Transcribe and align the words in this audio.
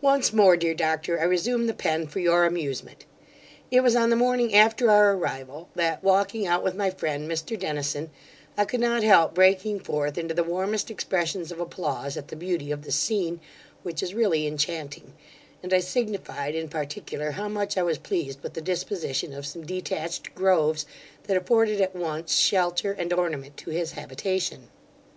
Once 0.00 0.32
more, 0.32 0.56
dear 0.56 0.74
doctor, 0.74 1.20
I 1.20 1.22
resume 1.22 1.68
the 1.68 1.72
pen 1.72 2.08
for 2.08 2.18
your 2.18 2.46
amusement. 2.46 3.04
It 3.70 3.78
was 3.78 3.94
on 3.94 4.10
the 4.10 4.16
morning 4.16 4.52
after 4.52 4.90
our 4.90 5.12
arrival 5.14 5.68
that, 5.76 6.02
walking 6.02 6.48
out 6.48 6.64
with 6.64 6.74
my 6.74 6.90
friend, 6.90 7.30
Mr 7.30 7.56
Dennison, 7.56 8.10
I 8.56 8.64
could 8.64 8.80
not 8.80 9.04
help 9.04 9.34
breaking 9.34 9.78
forth 9.78 10.18
into 10.18 10.34
the 10.34 10.42
warmest 10.42 10.90
expressions 10.90 11.52
of 11.52 11.60
applause 11.60 12.16
at 12.16 12.26
the 12.26 12.34
beauty 12.34 12.72
of 12.72 12.82
the 12.82 12.90
scene, 12.90 13.38
which 13.84 14.02
is 14.02 14.14
really 14.14 14.48
inchanting; 14.48 15.12
and 15.62 15.72
I 15.72 15.78
signified, 15.78 16.56
in 16.56 16.68
particular, 16.68 17.30
how 17.30 17.46
much 17.46 17.76
I 17.78 17.84
was 17.84 17.98
pleased 17.98 18.42
with 18.42 18.54
the 18.54 18.60
disposition 18.60 19.32
of 19.32 19.46
some 19.46 19.64
detached 19.64 20.34
groves, 20.34 20.86
that 21.28 21.36
afforded 21.36 21.80
at 21.80 21.94
once 21.94 22.34
shelter 22.36 22.90
and 22.90 23.12
ornament 23.12 23.56
to 23.58 23.70
his 23.70 23.92
habitation. 23.92 24.70